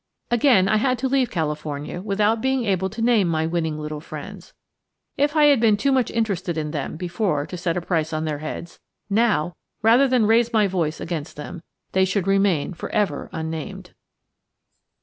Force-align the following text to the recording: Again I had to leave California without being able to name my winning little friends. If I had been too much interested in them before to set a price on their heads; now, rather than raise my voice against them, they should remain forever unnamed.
Again 0.31 0.67
I 0.67 0.77
had 0.77 0.97
to 0.97 1.07
leave 1.07 1.29
California 1.29 2.01
without 2.01 2.41
being 2.41 2.65
able 2.65 2.89
to 2.89 3.03
name 3.03 3.27
my 3.27 3.45
winning 3.45 3.77
little 3.77 3.99
friends. 4.01 4.51
If 5.15 5.35
I 5.35 5.45
had 5.45 5.59
been 5.59 5.77
too 5.77 5.91
much 5.91 6.09
interested 6.09 6.57
in 6.57 6.71
them 6.71 6.95
before 6.97 7.45
to 7.45 7.55
set 7.55 7.77
a 7.77 7.81
price 7.81 8.11
on 8.11 8.25
their 8.25 8.39
heads; 8.39 8.79
now, 9.11 9.55
rather 9.83 10.07
than 10.07 10.25
raise 10.25 10.51
my 10.51 10.65
voice 10.65 10.99
against 10.99 11.35
them, 11.37 11.61
they 11.91 12.03
should 12.03 12.25
remain 12.25 12.73
forever 12.73 13.29
unnamed. 13.31 13.91